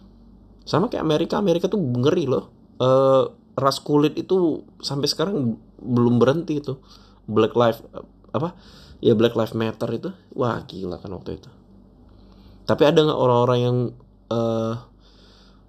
[0.63, 1.35] Sama kayak Amerika.
[1.35, 2.47] Amerika tuh ngeri loh.
[2.79, 6.79] Uh, ras kulit itu sampai sekarang belum berhenti itu
[7.27, 7.83] Black Life
[8.31, 8.55] apa?
[9.03, 10.09] Ya Black Lives Matter itu.
[10.31, 11.49] Wah gila kan waktu itu
[12.67, 13.77] tapi ada nggak orang-orang yang
[14.27, 14.75] uh,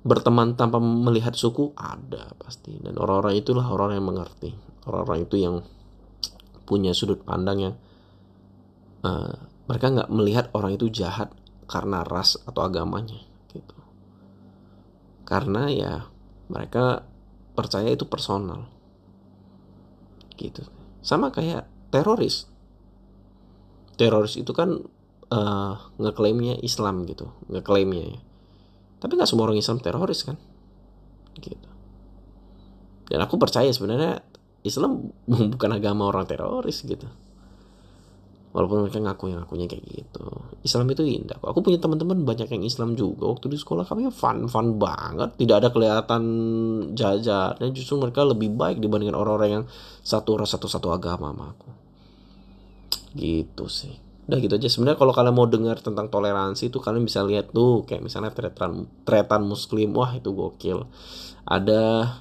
[0.03, 1.71] berteman tanpa melihat suku?
[1.79, 2.75] Ada pasti.
[2.75, 4.51] Dan orang-orang itulah orang yang mengerti.
[4.83, 5.63] Orang-orang itu yang
[6.67, 7.75] punya sudut pandang yang
[9.07, 9.35] uh,
[9.71, 11.31] mereka nggak melihat orang itu jahat
[11.71, 13.23] karena ras atau agamanya
[13.55, 13.79] gitu.
[15.23, 16.11] Karena ya
[16.51, 17.07] mereka
[17.55, 18.67] percaya itu personal.
[20.35, 20.67] Gitu.
[20.99, 22.51] Sama kayak teroris.
[23.95, 24.83] Teroris itu kan
[25.33, 28.21] uh, ngeklaimnya Islam gitu ngeklaimnya ya.
[28.99, 30.37] Tapi nggak semua orang Islam teroris kan?
[31.39, 31.69] Gitu.
[33.09, 34.21] Dan aku percaya sebenarnya
[34.67, 35.15] Islam
[35.55, 37.07] bukan agama orang teroris gitu.
[38.49, 40.25] Walaupun mereka ngaku yang ngakunya kayak gitu.
[40.65, 43.29] Islam itu indah aku punya teman-teman banyak yang Islam juga.
[43.31, 45.37] Waktu di sekolah kami fun fun banget.
[45.37, 46.23] Tidak ada kelihatan
[46.97, 47.71] jajarnya.
[47.71, 49.65] Justru mereka lebih baik dibandingkan orang-orang yang
[50.03, 51.71] satu ras satu satu agama sama aku.
[53.15, 54.69] Gitu sih udah gitu aja.
[54.69, 58.85] Sebenarnya kalau kalian mau dengar tentang toleransi itu kalian bisa lihat tuh kayak misalnya tretan
[59.09, 59.97] tretan muslim.
[59.97, 60.85] Wah itu gokil.
[61.49, 62.13] Ada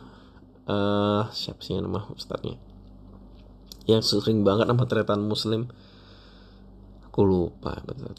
[0.72, 2.56] uh, siapa sih nama ustadznya?
[3.92, 5.68] Yang sering banget nama tretan muslim.
[7.12, 8.16] Aku lupa betul.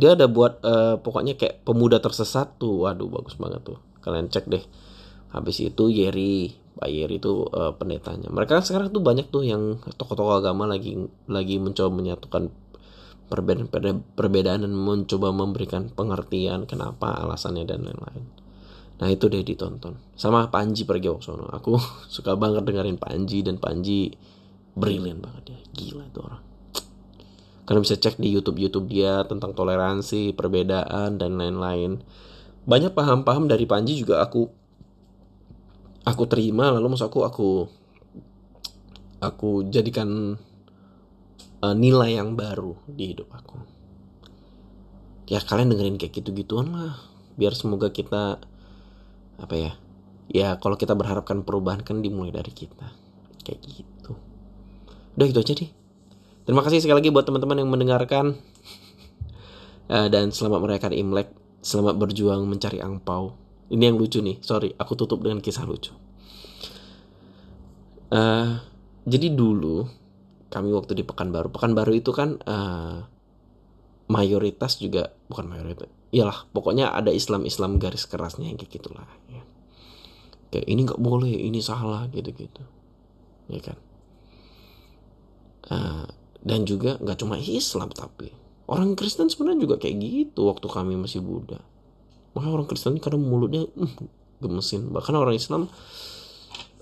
[0.00, 2.88] Dia ada buat uh, pokoknya kayak pemuda tersesat tuh.
[2.88, 3.78] Waduh bagus banget tuh.
[4.00, 4.64] Kalian cek deh.
[5.36, 6.64] Habis itu Yeri.
[6.76, 8.28] Pak Yeri itu uh, pendetanya.
[8.28, 12.52] Mereka sekarang tuh banyak tuh yang tokoh-tokoh agama lagi lagi mencoba menyatukan
[13.26, 18.24] perbedaan perbedaan dan mencoba memberikan pengertian kenapa alasannya dan lain-lain.
[18.96, 19.98] Nah itu deh ditonton.
[20.16, 21.76] Sama Panji Pragiwaksono aku
[22.14, 24.14] suka banget dengerin Panji dan Panji
[24.76, 26.42] brilian banget ya gila itu orang.
[27.66, 31.98] Kalian bisa cek di YouTube YouTube dia tentang toleransi, perbedaan dan lain-lain.
[32.62, 34.46] Banyak paham-paham dari Panji juga aku
[36.06, 36.70] aku terima.
[36.70, 37.50] Lalu maksud aku aku
[39.18, 40.38] aku jadikan
[41.66, 43.58] uh, nilai yang baru di hidup aku.
[45.26, 46.94] Ya kalian dengerin kayak gitu-gituan lah.
[47.34, 48.38] Biar semoga kita
[49.36, 49.72] apa ya
[50.30, 52.94] ya kalau kita berharapkan perubahan kan dimulai dari kita.
[53.42, 54.14] Kayak gitu.
[55.18, 55.70] Udah gitu aja deh.
[56.46, 58.38] Terima kasih sekali lagi buat teman-teman yang mendengarkan.
[59.90, 63.34] Uh, dan selamat merayakan Imlek, selamat berjuang mencari angpau.
[63.66, 65.90] Ini yang lucu nih, sorry, aku tutup dengan kisah lucu.
[68.14, 68.62] Uh,
[69.02, 70.05] jadi dulu
[70.56, 73.04] kami waktu di Pekanbaru, Pekanbaru itu kan uh,
[74.08, 79.04] mayoritas juga bukan mayoritas, iyalah pokoknya ada Islam-Islam garis kerasnya yang kayak gitulah.
[79.28, 79.44] Ya.
[80.48, 82.64] Kayak ini nggak boleh, ini salah gitu-gitu,
[83.52, 83.78] ya kan.
[85.66, 86.08] Uh,
[86.46, 88.30] dan juga nggak cuma Islam tapi
[88.70, 91.58] orang Kristen sebenarnya juga kayak gitu waktu kami masih Buddha
[92.38, 93.94] maka orang Kristen kadang mulutnya uh,
[94.38, 95.66] gemesin bahkan orang Islam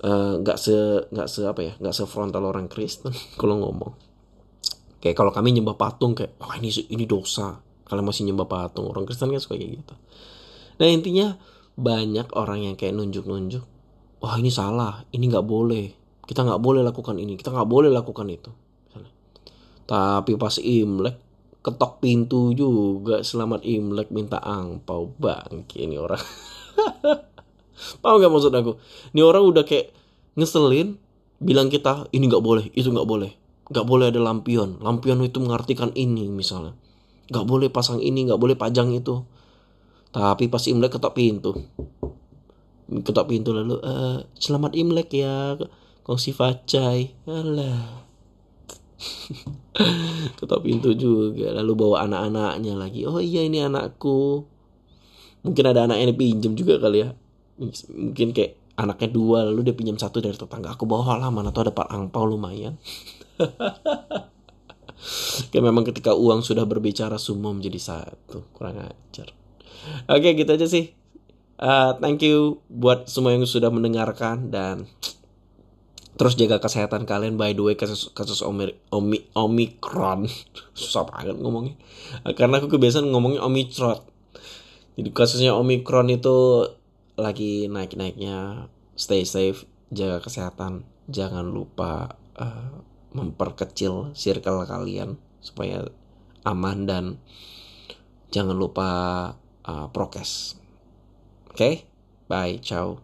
[0.04, 0.76] nggak uh, se
[1.08, 3.92] nggak se apa ya nggak sefrontal orang Kristen kalau ngomong.
[5.00, 7.60] Kayak kalau kami nyembah patung kayak wah ini ini dosa.
[7.84, 9.94] Kalau masih nyembah patung orang Kristen kan suka kayak gitu.
[10.80, 11.36] Nah intinya
[11.74, 13.64] banyak orang yang kayak nunjuk-nunjuk
[14.24, 15.86] wah ini salah ini nggak boleh.
[16.24, 18.52] Kita nggak boleh lakukan ini kita nggak boleh lakukan itu.
[19.84, 21.16] Tapi pas Imlek
[21.60, 26.20] ketok pintu juga selamat Imlek minta angpau bang ini orang.
[28.02, 28.78] Tahu nggak maksud aku?
[29.14, 29.90] Ini orang udah kayak
[30.38, 30.98] ngeselin
[31.42, 33.32] bilang kita ini nggak boleh, itu nggak boleh.
[33.70, 34.78] Nggak boleh ada lampion.
[34.80, 36.76] Lampion itu mengartikan ini misalnya.
[37.32, 39.24] Nggak boleh pasang ini, nggak boleh pajang itu.
[40.14, 41.50] Tapi pas Imlek ketok pintu.
[42.86, 45.56] Ketok pintu lalu, uh, selamat Imlek ya,
[46.04, 47.16] kongsi facai.
[47.24, 48.04] Alah
[50.38, 54.44] ketok pintu juga lalu bawa anak-anaknya lagi oh iya ini anakku
[55.44, 57.10] mungkin ada anak yang pinjam juga kali ya
[57.60, 60.74] mungkin kayak anaknya dua lalu dia pinjam satu dari tetangga.
[60.74, 62.78] Aku bawa lah mana tuh ada pak angpau lumayan.
[65.52, 68.48] Kayak memang ketika uang sudah berbicara semua menjadi satu.
[68.56, 69.36] Kurang ajar.
[70.08, 70.96] Oke gitu aja sih.
[71.60, 74.88] Uh, thank you buat semua yang sudah mendengarkan dan
[76.14, 77.34] Terus jaga kesehatan kalian.
[77.34, 80.30] By the way kasus kasus omi, omi, omikron
[80.78, 81.74] susah banget ngomongnya.
[82.38, 83.98] Karena aku kebiasaan ngomongnya omikron.
[84.94, 86.70] Jadi kasusnya omikron itu
[87.14, 88.70] lagi naik naiknya.
[88.94, 92.82] Stay safe, jaga kesehatan, jangan lupa uh,
[93.14, 95.86] memperkecil circle kalian supaya
[96.46, 97.04] aman dan
[98.30, 98.88] jangan lupa
[99.66, 100.58] uh, prokes.
[101.50, 101.74] Oke, okay?
[102.26, 103.02] bye, ciao.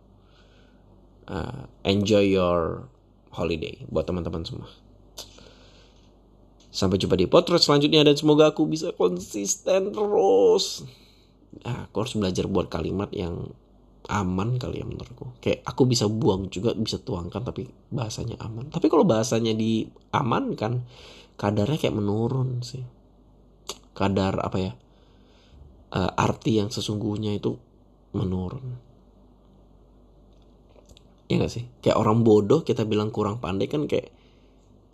[1.31, 2.90] Uh, enjoy your
[3.31, 4.66] holiday buat teman-teman semua.
[6.70, 10.87] Sampai jumpa di podcast selanjutnya dan semoga aku bisa konsisten terus.
[11.66, 13.55] Nah, aku harus belajar buat kalimat yang
[14.08, 15.36] aman kali ya menurutku.
[15.44, 18.72] Kayak aku bisa buang juga bisa tuangkan tapi bahasanya aman.
[18.72, 20.87] Tapi kalau bahasanya diamankan
[21.37, 22.85] kadarnya kayak menurun sih.
[23.92, 24.72] Kadar apa ya?
[25.90, 27.58] Uh, arti yang sesungguhnya itu
[28.14, 28.90] menurun
[31.31, 34.10] ya gak sih kayak orang bodoh kita bilang kurang pandai kan kayak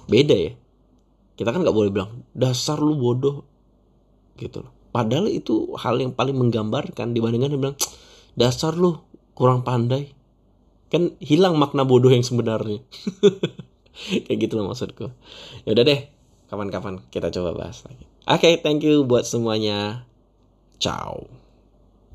[0.05, 0.53] beda ya
[1.37, 3.49] kita kan nggak boleh bilang dasar lu bodoh
[4.37, 7.79] gitu loh padahal itu hal yang paling menggambarkan dibandingkan dia bilang
[8.37, 10.13] dasar lu kurang pandai.
[10.93, 12.85] Kan hilang makna bodoh yang sebenarnya.
[14.29, 15.11] Kayak gitu loh maksudku.
[15.67, 16.01] Ya udah deh
[16.47, 18.07] kapan-kapan kita coba bahas lagi.
[18.29, 20.07] Oke okay, thank you buat semuanya.
[20.79, 21.46] Ciao